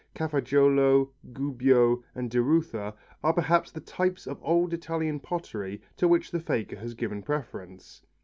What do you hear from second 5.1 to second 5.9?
pottery